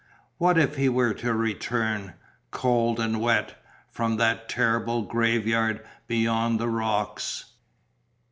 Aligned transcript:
What 0.39 0.57
if 0.57 0.77
he 0.77 0.89
were 0.89 1.13
to 1.13 1.31
return, 1.35 2.15
cold 2.49 2.99
and 2.99 3.21
wet, 3.21 3.61
from 3.91 4.17
that 4.17 4.49
terrible 4.49 5.03
grave 5.03 5.45
yard 5.45 5.79
beyond 6.07 6.59
the 6.59 6.69
rocks? 6.69 7.45